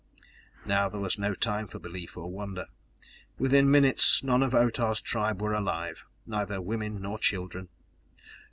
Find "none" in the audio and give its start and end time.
4.23-4.41